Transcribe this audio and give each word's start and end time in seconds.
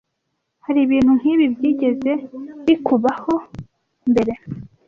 Hari 0.65 0.79
ibintu 0.85 1.11
nkibi 1.19 1.45
byigeze 1.55 2.11
bikubaho 2.67 3.33
mbere? 4.09 4.33